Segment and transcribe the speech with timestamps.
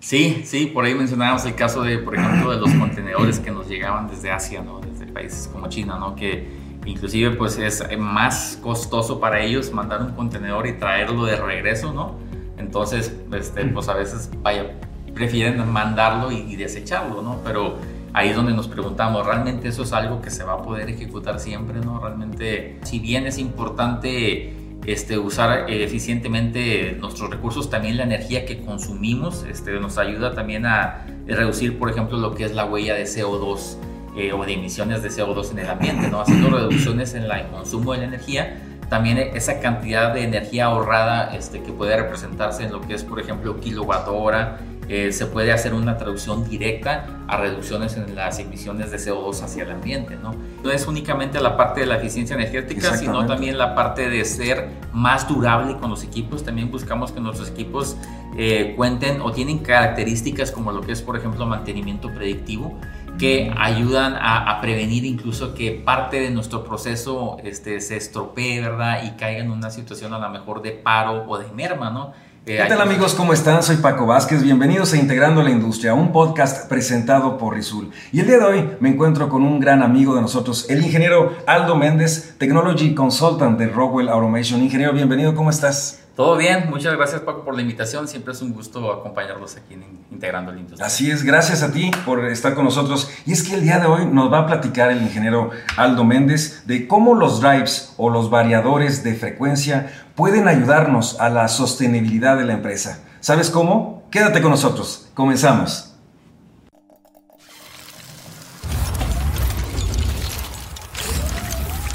[0.00, 3.68] Sí, sí, por ahí mencionábamos el caso de, por ejemplo, de los contenedores que nos
[3.68, 4.80] llegaban desde Asia, ¿no?
[4.80, 6.14] Desde países como China, ¿no?
[6.14, 6.48] Que
[6.86, 12.14] inclusive pues es más costoso para ellos mandar un contenedor y traerlo de regreso, ¿no?
[12.58, 14.72] Entonces, este, pues a veces, vaya,
[15.14, 17.40] prefieren mandarlo y, y desecharlo, ¿no?
[17.44, 17.76] Pero
[18.12, 21.40] ahí es donde nos preguntamos, ¿realmente eso es algo que se va a poder ejecutar
[21.40, 21.98] siempre, ¿no?
[21.98, 24.54] Realmente, si bien es importante
[24.86, 31.06] este, usar eficientemente nuestros recursos, también la energía que consumimos este, nos ayuda también a
[31.26, 33.76] reducir, por ejemplo, lo que es la huella de CO2
[34.16, 36.20] eh, o de emisiones de CO2 en el ambiente, ¿no?
[36.20, 38.62] haciendo reducciones en el consumo de la energía.
[38.88, 43.20] También esa cantidad de energía ahorrada este, que puede representarse en lo que es, por
[43.20, 48.90] ejemplo, kilowatt hora, eh, se puede hacer una traducción directa a reducciones en las emisiones
[48.90, 50.16] de CO2 hacia el ambiente.
[50.16, 50.34] ¿no?
[50.62, 54.70] no es únicamente la parte de la eficiencia energética, sino también la parte de ser
[54.92, 56.44] más durable con los equipos.
[56.44, 57.96] También buscamos que nuestros equipos
[58.36, 62.78] eh, cuenten o tienen características como lo que es, por ejemplo, mantenimiento predictivo
[63.18, 69.02] que ayudan a, prevenir incluso que parte de nuestro proceso este, se estropee, ¿verdad?
[69.04, 72.12] Y caiga en una situación a lo mejor de paro o de merma, ¿no?
[72.48, 73.12] ¿Qué tal amigos?
[73.12, 73.62] ¿Cómo están?
[73.62, 74.42] Soy Paco Vázquez.
[74.42, 77.90] Bienvenidos a Integrando la Industria, un podcast presentado por Rizul.
[78.10, 81.36] Y el día de hoy me encuentro con un gran amigo de nosotros, el ingeniero
[81.46, 84.62] Aldo Méndez, Technology Consultant de Rockwell Automation.
[84.62, 86.07] Ingeniero, bienvenido, ¿cómo estás?
[86.18, 89.84] Todo bien, muchas gracias Paco por la invitación, siempre es un gusto acompañarlos aquí en
[90.10, 90.84] Integrando la Industria.
[90.84, 93.08] Así es, gracias a ti por estar con nosotros.
[93.24, 96.66] Y es que el día de hoy nos va a platicar el ingeniero Aldo Méndez
[96.66, 102.46] de cómo los drives o los variadores de frecuencia pueden ayudarnos a la sostenibilidad de
[102.46, 102.98] la empresa.
[103.20, 104.02] ¿Sabes cómo?
[104.10, 105.94] Quédate con nosotros, comenzamos.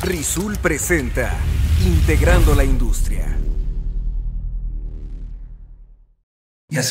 [0.02, 1.30] Rizul presenta
[1.86, 3.43] Integrando la Industria.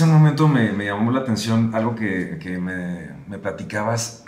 [0.00, 4.24] Un momento me, llamó la atención algo que, me, platicabas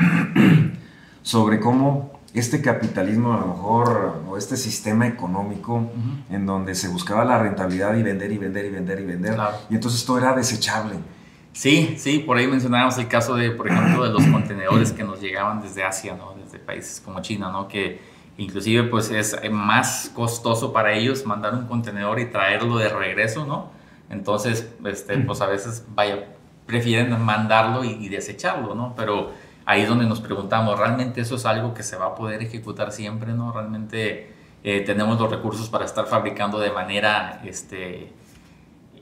[1.22, 5.90] sobre cómo este capitalismo a lo mejor, o este sistema económico
[6.28, 9.38] en donde se buscaba la rentabilidad y vender y vender y vender y vender,
[9.70, 10.96] y entonces todo era desechable.
[11.52, 15.20] Sí, sí, por ahí mencionábamos el caso de, por ejemplo, de los contenedores que nos
[15.20, 16.34] llegaban desde Asia, ¿no?
[16.34, 17.68] Desde países como China, ¿no?
[17.68, 18.00] Que
[18.36, 23.83] inclusive pues es más costoso para ellos mandar un contenedor y traerlo de regreso, ¿no?
[24.14, 26.24] Entonces, este, pues a veces, vaya,
[26.66, 28.94] prefieren mandarlo y, desecharlo, ¿no?
[28.96, 29.32] Pero
[29.66, 32.92] ahí es donde nos preguntamos, ¿realmente eso es algo que se va a poder ejecutar
[32.92, 33.52] siempre, ¿no?
[33.52, 34.32] Realmente
[34.62, 38.12] eh, tenemos los recursos para estar fabricando de manera este,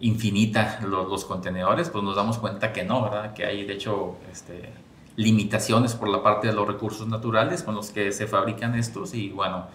[0.00, 3.34] infinita los, contenedores, pues nos damos cuenta que no, ¿verdad?
[3.34, 4.72] Que hay, de hecho, este,
[5.16, 9.30] limitaciones por la parte de los recursos naturales con los que se fabrican estos y
[9.30, 9.66] bueno,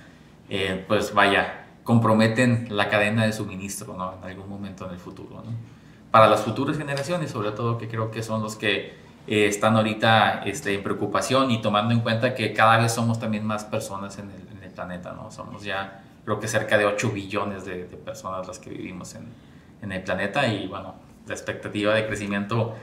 [0.49, 4.15] eh, pues vaya, comprometen la cadena de suministro ¿no?
[4.21, 5.35] en algún momento en el futuro.
[5.37, 5.53] ¿no?
[6.11, 10.41] Para las futuras generaciones, sobre todo, que creo que son los que eh, están ahorita
[10.43, 14.29] este, en preocupación y tomando en cuenta que cada vez somos también más personas en
[14.31, 15.31] el, en el planeta, ¿no?
[15.31, 19.29] Somos ya, creo que cerca de 8 billones de, personas las que vivimos en,
[19.81, 22.75] en, el planeta y, bueno, la expectativa de crecimiento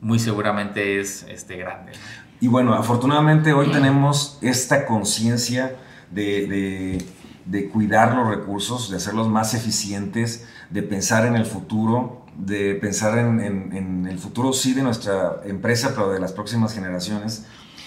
[0.00, 1.92] muy seguramente es este, grande.
[2.40, 5.74] Y bueno, afortunadamente hoy tenemos esta conciencia
[6.12, 12.24] de, de de cuidar los recursos, de hacerlos más eficientes, de pensar en el futuro,
[12.36, 17.46] de pensar en, el futuro sí de nuestra empresa, pero de las próximas generaciones.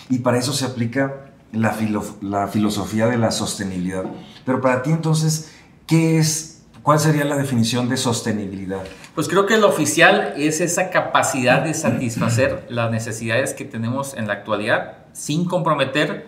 [0.09, 1.75] Y para eso se aplica la,
[2.21, 4.05] la filosofía de la sostenibilidad.
[4.45, 5.51] Pero para ti entonces,
[5.87, 6.55] ¿qué es
[6.85, 8.83] ¿Cuál sería la definición de sostenibilidad?
[9.15, 14.27] Pues creo que lo oficial es esa capacidad de satisfacer las necesidades que tenemos en
[14.27, 16.27] la actualidad sin comprometer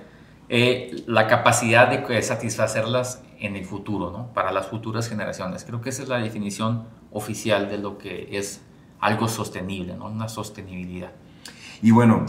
[0.49, 4.33] eh, la capacidad de satisfacerlas en el futuro, ¿no?
[4.33, 5.63] para las futuras generaciones.
[5.65, 8.61] Creo que esa es la definición oficial de lo que es
[8.99, 10.07] algo sostenible, ¿no?
[10.07, 11.11] una sostenibilidad.
[11.81, 12.25] Y bueno,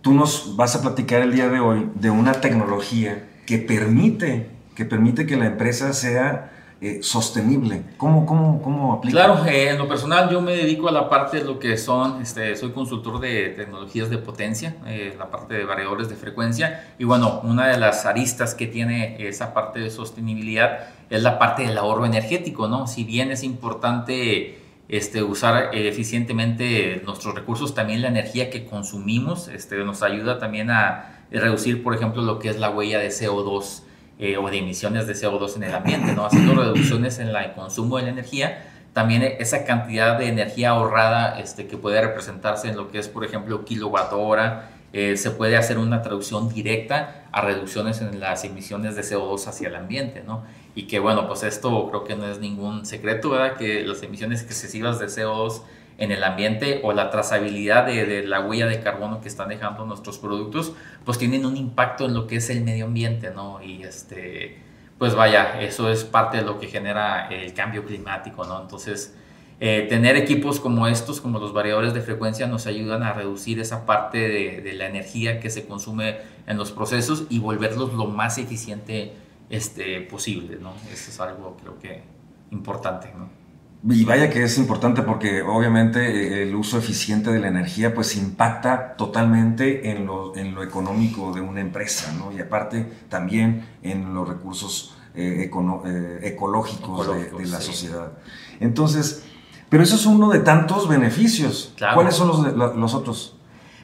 [0.00, 4.84] tú nos vas a platicar el día de hoy de una tecnología que permite, que
[4.84, 7.84] permite que la empresa sea eh, sostenible.
[7.96, 9.24] ¿Cómo, cómo, cómo aplica?
[9.24, 12.20] Claro, eh, en lo personal yo me dedico a la parte de lo que son,
[12.20, 17.04] este, soy consultor de tecnologías de potencia, eh, la parte de variadores de frecuencia y
[17.04, 21.78] bueno, una de las aristas que tiene esa parte de sostenibilidad es la parte del
[21.78, 22.86] ahorro energético, ¿no?
[22.86, 24.58] Si bien es importante
[24.90, 31.24] este, usar eficientemente nuestros recursos, también la energía que consumimos este, nos ayuda también a
[31.30, 33.82] reducir, por ejemplo, lo que es la huella de CO2
[34.18, 36.26] eh, o de emisiones de CO2 en el ambiente, ¿no?
[36.26, 38.64] haciendo reducciones en el consumo de la energía.
[38.92, 43.24] También esa cantidad de energía ahorrada este, que puede representarse en lo que es, por
[43.24, 48.96] ejemplo, kilowatt hora, eh, se puede hacer una traducción directa a reducciones en las emisiones
[48.96, 50.44] de CO2 hacia el ambiente, ¿no?
[50.74, 53.58] Y que bueno, pues esto creo que no es ningún secreto, ¿verdad?
[53.58, 55.60] Que las emisiones excesivas de CO2
[55.98, 60.18] en el ambiente o la trazabilidad de, la huella de carbono que están dejando nuestros
[60.18, 60.72] productos,
[61.04, 63.62] pues tienen un impacto en lo que es el medio ambiente, ¿no?
[63.62, 64.58] Y este,
[64.98, 68.60] pues vaya, eso es parte de lo que genera el cambio climático, ¿no?
[68.60, 69.16] Entonces,
[69.58, 73.86] eh, tener equipos como estos, como los variadores de frecuencia, nos ayudan a reducir esa
[73.86, 78.36] parte de, de, la energía que se consume en los procesos y volverlos lo más
[78.36, 79.14] eficiente
[79.48, 80.74] este, posible, ¿no?
[80.92, 82.02] Eso es algo creo que
[82.50, 83.45] importante, ¿no?
[83.88, 88.16] Y vaya que es importante porque obviamente eh, el uso eficiente de la energía pues
[88.16, 92.32] impacta totalmente en lo, en lo económico de una empresa, ¿no?
[92.32, 97.66] Y aparte también en los recursos eh, econo, eh, ecológicos, ecológicos, de, de, la sí.
[97.66, 98.12] sociedad.
[98.60, 99.24] Entonces,
[99.68, 101.72] pero eso es uno de tantos beneficios.
[101.76, 101.94] Claro.
[101.94, 103.36] ¿Cuáles son los, los otros?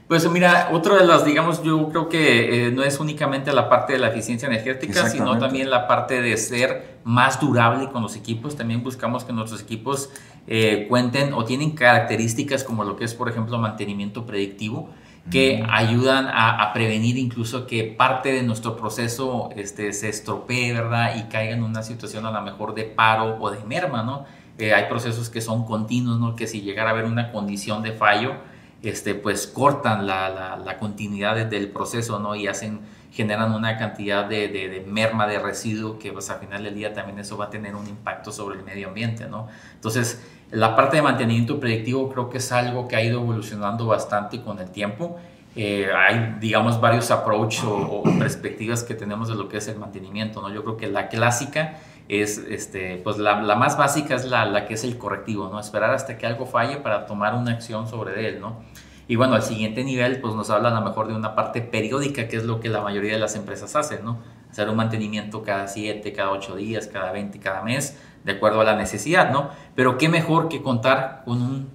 [0.08, 3.94] Pues mira, otra de las, digamos, yo creo que eh, no es únicamente la parte
[3.94, 8.56] de la eficiencia energética, sino también la parte de ser más durable con los equipos.
[8.56, 10.10] También buscamos que nuestros equipos
[10.46, 14.90] eh, cuenten o tienen características como lo que es, por ejemplo, mantenimiento predictivo,
[15.30, 15.70] que mm.
[15.70, 21.16] ayudan a, a, prevenir incluso que parte de nuestro proceso este, se estropee, ¿verdad?
[21.16, 24.26] Y caiga en una situación a lo mejor de paro o de merma, ¿no?
[24.58, 26.36] Eh, hay procesos que son continuos, ¿no?
[26.36, 28.34] Que si llegara a haber una condición de fallo,
[28.82, 32.34] este, pues cortan la, la, la, continuidad del proceso, ¿no?
[32.34, 32.80] Y hacen,
[33.12, 36.92] generan una cantidad de, de, de, merma de residuo que pues al final del día
[36.92, 39.48] también eso va a tener un impacto sobre el medio ambiente, ¿no?
[39.74, 44.42] Entonces, la parte de mantenimiento predictivo creo que es algo que ha ido evolucionando bastante
[44.42, 45.18] con el tiempo.
[45.54, 49.78] Eh, hay, digamos, varios approach o, o, perspectivas que tenemos de lo que es el
[49.78, 50.52] mantenimiento, ¿no?
[50.52, 54.66] Yo creo que la clásica es, este, pues la, la más básica es la, la,
[54.66, 55.60] que es el correctivo, ¿no?
[55.60, 58.62] Esperar hasta que algo falle para tomar una acción sobre él, ¿no?
[59.08, 62.28] Y bueno, al siguiente nivel, pues nos hablan a lo mejor de una parte periódica,
[62.28, 64.18] que es lo que la mayoría de las empresas hacen, ¿no?
[64.50, 68.64] Hacer un mantenimiento cada 7, cada 8 días, cada 20, cada mes, de acuerdo a
[68.64, 69.50] la necesidad, ¿no?
[69.74, 71.68] Pero qué mejor que contar con un,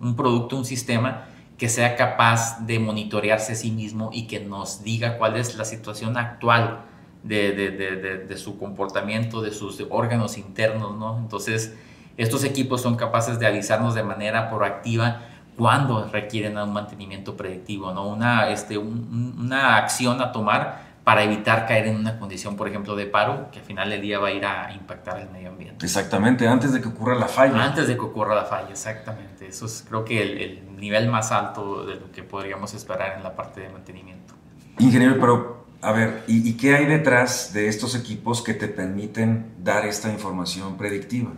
[0.00, 1.26] un producto, un sistema
[1.58, 5.66] que sea capaz de monitorearse a sí mismo y que nos diga cuál es la
[5.66, 6.84] situación actual
[7.22, 11.18] de, de, de, de, su comportamiento, de sus órganos internos, ¿no?
[11.18, 11.76] Entonces,
[12.16, 15.22] estos equipos son capaces de avisarnos de manera proactiva
[15.60, 18.08] cuando requieren un mantenimiento predictivo, ¿no?
[18.08, 22.96] Una, este, un, una acción a tomar para evitar caer en una condición, por ejemplo,
[22.96, 25.84] de paro, que al final del día va a ir a impactar el medio ambiente.
[25.84, 27.62] Exactamente, antes de que ocurra la falla.
[27.62, 29.48] Antes de que ocurra la falla, exactamente.
[29.48, 33.22] Eso es creo que el, el nivel más alto de lo que podríamos esperar en
[33.22, 34.32] la parte de mantenimiento.
[34.78, 39.52] Ingeniero, pero a ver, ¿y, ¿y, qué hay detrás de estos equipos que te permiten
[39.62, 41.32] dar esta información predictiva?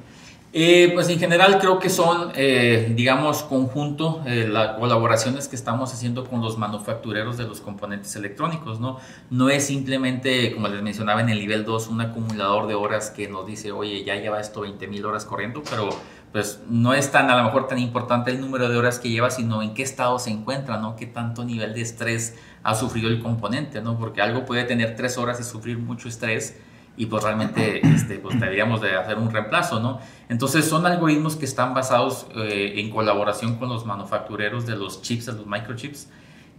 [0.54, 5.94] Eh, pues en general creo que son, eh, digamos, conjunto eh, las colaboraciones que estamos
[5.94, 8.98] haciendo con los manufactureros de los componentes electrónicos, ¿no?
[9.30, 13.28] No es simplemente, como les mencionaba en el nivel 2, un acumulador de horas que
[13.28, 15.88] nos dice, oye, ya lleva esto 20 mil horas corriendo, pero
[16.32, 19.30] pues no es tan, a lo mejor tan importante el número de horas que lleva,
[19.30, 20.96] sino en qué estado se encuentra, ¿no?
[20.96, 23.98] Qué tanto nivel de estrés ha sufrido el componente, ¿no?
[23.98, 26.58] Porque algo puede tener tres horas y sufrir mucho estrés
[26.96, 30.00] y pues realmente este, pues deberíamos de hacer un reemplazo, ¿no?
[30.28, 35.26] Entonces son algoritmos que están basados eh, en colaboración con los manufactureros de los chips,
[35.26, 36.08] de los microchips,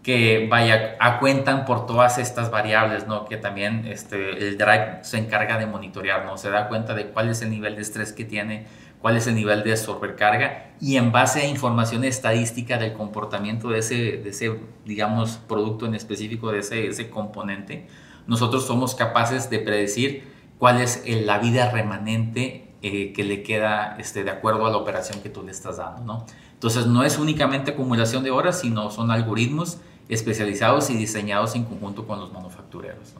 [0.02, 3.26] que vaya, acuentan por todas estas variables, ¿no?
[3.26, 6.38] Que también este, el Drive se encarga de monitorear, ¿no?
[6.38, 8.66] Se da cuenta de cuál es el nivel de estrés que tiene,
[9.04, 13.80] cuál es el nivel de sobrecarga y en base a información estadística del comportamiento de
[13.80, 17.88] ese, de ese digamos, producto en específico, de ese, ese componente,
[18.28, 20.24] nosotros somos capaces de predecir
[20.60, 25.22] cuál es la vida remanente eh, que le queda este, de acuerdo a la operación
[25.22, 26.04] que tú le estás dando.
[26.04, 26.26] ¿no?
[26.54, 32.06] Entonces no es únicamente acumulación de horas, sino son algoritmos especializados y diseñados en conjunto
[32.08, 33.14] con los manufactureros.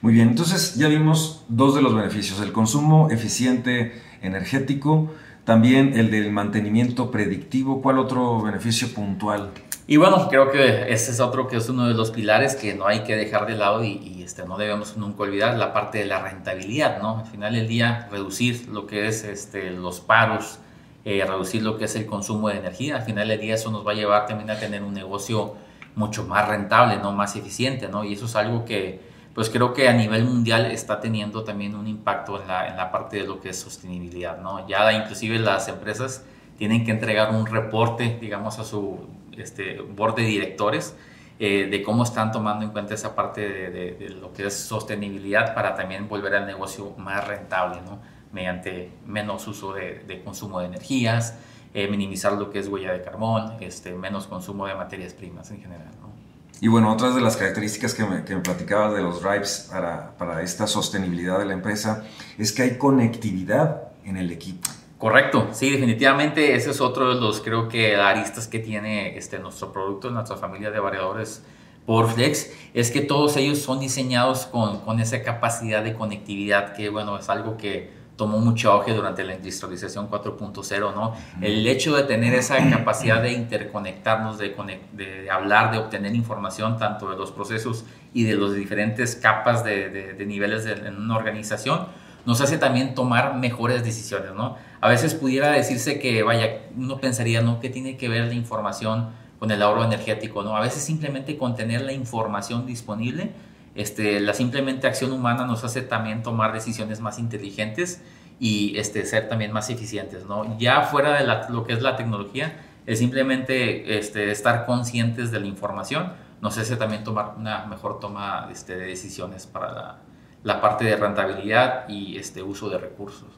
[0.00, 5.10] Muy bien, entonces ya vimos dos de los beneficios, el consumo eficiente energético,
[5.48, 7.80] también el del mantenimiento predictivo.
[7.80, 9.48] ¿Cuál otro beneficio puntual?
[9.86, 12.86] Y bueno, creo que ese es otro que es uno de los pilares que no
[12.86, 16.04] hay que dejar de lado y, y este, no debemos nunca olvidar, la parte de
[16.04, 17.20] la rentabilidad, ¿no?
[17.20, 20.58] Al final del día, reducir lo que es este, los paros,
[21.06, 23.86] eh, reducir lo que es el consumo de energía, al final del día eso nos
[23.86, 25.54] va a llevar también a tener un negocio
[25.94, 27.12] mucho más rentable, ¿no?
[27.12, 28.04] Más eficiente, ¿no?
[28.04, 29.00] Y eso es algo que,
[29.38, 32.90] pues creo que a nivel mundial está teniendo también un impacto en la, en la
[32.90, 34.66] parte de lo que es sostenibilidad, ¿no?
[34.66, 36.24] Ya inclusive las empresas
[36.56, 38.98] tienen que entregar un reporte, digamos, a su
[39.36, 40.96] este, board de directores
[41.38, 44.54] eh, de cómo están tomando en cuenta esa parte de, de, de, lo que es
[44.54, 48.00] sostenibilidad para también volver al negocio más rentable, ¿no?
[48.32, 51.38] mediante menos uso de, de consumo de energías,
[51.74, 55.60] eh, minimizar lo que es huella de carbón, este, menos consumo de materias primas en
[55.60, 55.92] general.
[56.00, 56.17] ¿no?
[56.60, 60.66] Y bueno, otras de las características que me, platicabas de los drives para, para esta
[60.66, 62.04] sostenibilidad de la empresa
[62.36, 64.68] es que hay conectividad en el equipo.
[64.98, 69.72] Correcto, sí, definitivamente ese es otro de los, creo que, aristas que tiene este, nuestro
[69.72, 71.44] producto, nuestra familia de variadores
[71.86, 76.88] por Flex, es que todos ellos son diseñados con, con esa capacidad de conectividad, que
[76.88, 81.14] bueno, es algo que tomó mucho auge durante la industrialización 4.0, ¿no?
[81.40, 84.54] El hecho de tener esa capacidad de interconectarnos, de,
[84.92, 89.88] de, hablar, de obtener información tanto de los procesos y de las diferentes capas de,
[89.88, 91.86] de, niveles en una organización,
[92.26, 94.56] nos hace también tomar mejores decisiones, ¿no?
[94.80, 97.60] A veces pudiera decirse que, vaya, uno pensaría, ¿no?
[97.60, 100.56] ¿Qué tiene que ver la información con el ahorro energético, ¿no?
[100.56, 103.30] A veces simplemente con tener la información disponible,
[103.78, 108.02] este, la simplemente acción humana nos hace también tomar decisiones más inteligentes
[108.38, 110.58] y este, ser también más eficientes, ¿no?
[110.58, 115.46] Ya fuera de lo que es la tecnología, es simplemente este, estar conscientes de la
[115.46, 119.98] información nos hace también tomar una mejor toma este, de decisiones para la,
[120.44, 123.28] la parte de rentabilidad y este uso de recursos.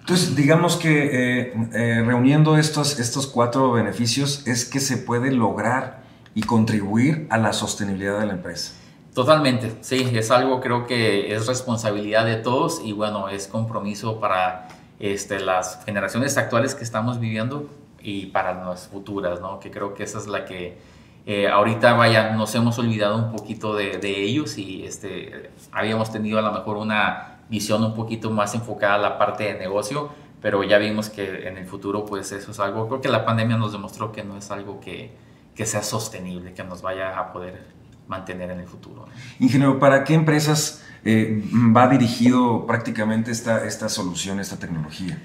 [0.00, 6.02] Entonces, digamos que eh, eh, reuniendo estos, estos cuatro beneficios es que se puede lograr
[6.34, 8.72] y contribuir a la sostenibilidad de la empresa.
[9.18, 14.68] Totalmente, sí, es algo creo que es responsabilidad de todos y bueno, es compromiso para
[15.00, 17.68] este, las generaciones actuales que estamos viviendo
[18.00, 19.58] y para las futuras, ¿no?
[19.58, 20.78] Que creo que esa es la que
[21.26, 26.42] eh, ahorita, vaya, nos hemos olvidado un poquito de, ellos y este, habíamos tenido a
[26.42, 30.10] lo mejor una visión un poquito más enfocada a la parte de negocio,
[30.40, 33.56] pero ya vimos que en el futuro, pues eso es algo, creo que la pandemia
[33.56, 35.10] nos demostró que no es algo que,
[35.56, 37.77] que sea sostenible, que nos vaya a poder
[38.08, 39.06] mantener en el futuro.
[39.38, 41.42] Ingeniero, ¿para qué empresas eh,
[41.76, 45.22] va dirigido prácticamente esta, esta solución, esta tecnología?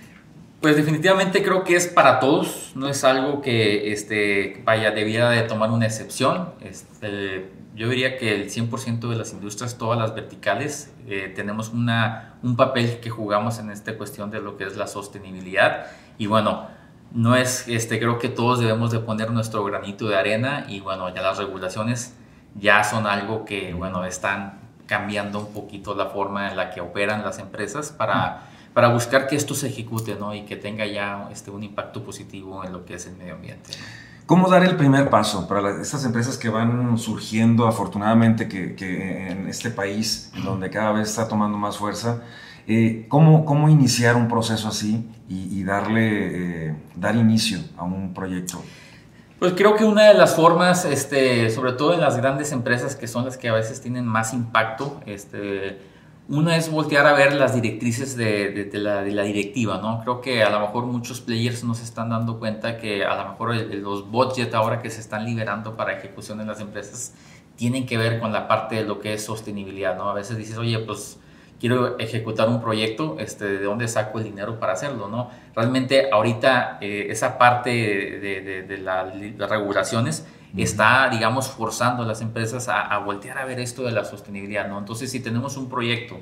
[0.62, 5.42] Pues definitivamente creo que es para todos, no es algo que este, vaya, debiera de
[5.42, 6.52] tomar una excepción.
[6.62, 12.36] Este, yo diría que el 100% de las industrias, todas las verticales, eh, tenemos una,
[12.44, 15.88] un papel que jugamos en esta cuestión de lo que es la sostenibilidad.
[16.18, 16.68] Y bueno,
[17.12, 21.14] no es, este, creo que todos debemos de poner nuestro granito de arena y bueno,
[21.14, 22.16] ya las regulaciones
[22.56, 27.24] ya son algo que, bueno, están cambiando un poquito la forma en la que operan
[27.24, 30.34] las empresas para para buscar que esto se ejecute ¿no?
[30.34, 33.72] y que tenga ya este, un impacto positivo en lo que es el medio ambiente.
[34.26, 39.48] ¿Cómo dar el primer paso para estas empresas que van surgiendo afortunadamente que, que, en
[39.48, 42.24] este país, donde cada vez está tomando más fuerza?
[42.66, 48.14] Eh, ¿cómo, ¿Cómo iniciar un proceso así y, y darle, eh, dar inicio a un
[48.14, 48.64] proyecto?
[49.44, 53.10] Pues creo que una de las formas, este, sobre todo en las grandes empresas que
[53.10, 55.82] son las que a veces tienen más impacto, este,
[56.30, 60.00] una es voltear a ver las directrices de, la, directiva, ¿no?
[60.00, 63.32] Creo que a lo mejor muchos players no se están dando cuenta que a lo
[63.32, 67.14] mejor los budgets ahora que se están liberando para ejecución en las empresas
[67.58, 70.10] tienen que ver con la parte de lo que es sostenibilidad, ¿no?
[70.10, 71.20] A veces dices, oye, pues
[71.60, 75.30] quiero ejecutar un proyecto, este, ¿de dónde saco el dinero para hacerlo, no?
[75.56, 80.26] Realmente ahorita eh, esa parte de, de las regulaciones
[80.62, 84.78] está, digamos, forzando a las empresas a, voltear a ver esto de la sostenibilidad, ¿no?
[84.78, 86.20] Entonces, si tenemos un proyecto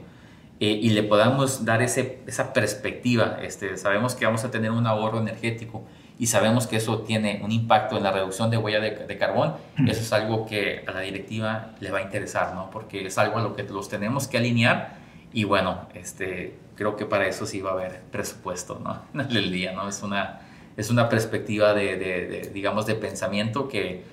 [0.59, 4.87] eh, y le podamos dar ese, esa perspectiva, este, sabemos que vamos a tener un
[4.87, 5.83] ahorro energético
[6.17, 9.55] y sabemos que eso tiene un impacto en la reducción de huella de, carbón,
[9.87, 12.69] eso es algo que a la directiva le va a interesar, ¿no?
[12.69, 15.00] Porque es algo a lo que los tenemos que alinear
[15.33, 19.01] y bueno, este, creo que para eso sí va a haber presupuesto, ¿no?
[19.29, 19.87] En el día, ¿no?
[19.87, 20.41] Es una,
[20.77, 24.03] es una perspectiva de, de digamos, de pensamiento que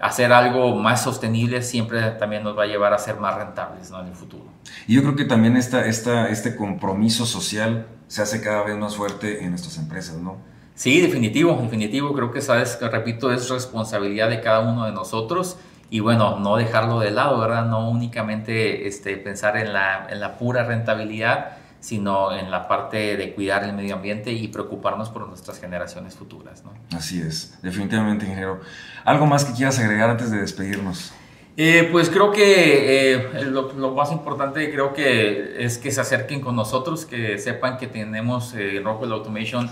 [0.00, 4.06] hacer algo más sostenible siempre también nos va a llevar a ser más rentables en
[4.06, 4.44] el futuro.
[4.86, 8.96] Y yo creo que también esta, esta, este compromiso social se hace cada vez más
[8.96, 10.36] fuerte en nuestras empresas, ¿no?
[10.74, 12.12] Sí, definitivo, definitivo.
[12.14, 15.56] Creo que, sabes, repito, es responsabilidad de cada uno de nosotros
[15.90, 17.66] y bueno, no dejarlo de lado, ¿verdad?
[17.66, 23.34] No únicamente este, pensar en la, en la pura rentabilidad, sino en la parte de
[23.34, 26.64] cuidar el medio ambiente y preocuparnos por nuestras generaciones futuras.
[26.64, 26.72] ¿no?
[26.96, 28.60] Así es, definitivamente, ingeniero.
[29.04, 31.12] ¿Algo más que quieras agregar antes de despedirnos?
[31.56, 36.54] Eh, pues creo que eh, lo, más importante creo que es que se acerquen con
[36.54, 39.70] nosotros, que sepan que tenemos eh, en Rockwell Automation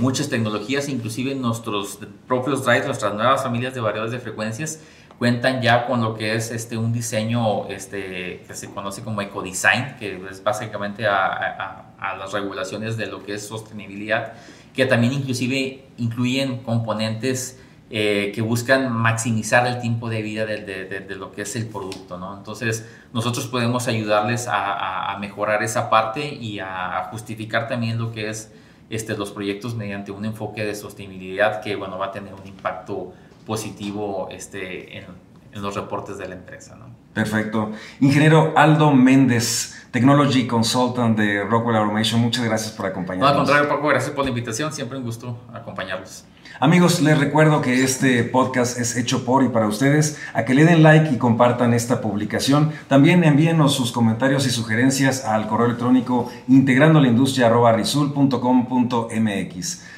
[0.00, 4.80] muchas tecnologías, inclusive nuestros propios drives, nuestras nuevas familias de variedades de frecuencias
[5.20, 9.96] cuentan ya con lo que es este, un diseño este, que se conoce como ecodesign,
[9.98, 14.32] que es básicamente a, a, las regulaciones de lo que es sostenibilidad,
[14.74, 17.60] que también inclusive incluyen componentes
[17.90, 21.66] eh, que buscan maximizar el tiempo de vida de, de, de, lo que es el
[21.66, 22.16] producto.
[22.16, 22.38] ¿no?
[22.38, 28.30] Entonces, nosotros podemos ayudarles a, a, mejorar esa parte y a justificar también lo que
[28.30, 28.52] es
[28.88, 33.12] este, los proyectos mediante un enfoque de sostenibilidad que bueno, va a tener un impacto
[33.46, 35.06] positivo este, en
[35.54, 36.76] los reportes de la empresa.
[36.76, 37.00] ¿no?
[37.12, 37.72] Perfecto.
[38.00, 43.32] Ingeniero Aldo Méndez, Technology Consultant de Rockwell Automation, muchas gracias por acompañarnos.
[43.32, 44.72] No, al contrario, Paco, gracias por la invitación.
[44.72, 46.24] Siempre un gusto acompañarlos.
[46.60, 50.20] Amigos, les recuerdo que este podcast es hecho por y para ustedes.
[50.34, 52.70] A que le den like y compartan esta publicación.
[52.86, 57.48] También envíenos sus comentarios y sugerencias al correo electrónico integrando la industria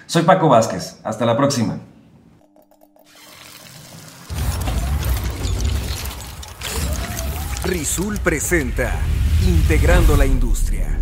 [0.06, 1.00] Soy Paco Vázquez.
[1.04, 1.78] Hasta la próxima.
[7.72, 8.98] Rizul presenta
[9.46, 11.01] Integrando la Industria.